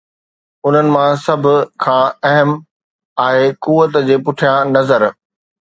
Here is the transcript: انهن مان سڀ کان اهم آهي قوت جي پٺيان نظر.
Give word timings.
انهن 0.65 0.87
مان 0.93 1.09
سڀ 1.25 1.43
کان 1.83 2.05
اهم 2.29 2.49
آهي 3.27 3.45
قوت 3.63 3.91
جي 4.07 4.15
پٺيان 4.25 4.63
نظر. 4.77 5.01